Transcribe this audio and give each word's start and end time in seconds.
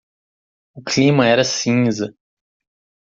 O 0.73 0.81
clima 0.81 1.27
era 1.27 1.43
cinza. 1.43 2.11